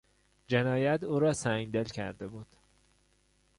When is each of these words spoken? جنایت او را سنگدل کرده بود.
جنایت 0.47 1.03
او 1.03 1.19
را 1.19 1.33
سنگدل 1.33 1.83
کرده 1.83 2.27
بود. 2.27 2.47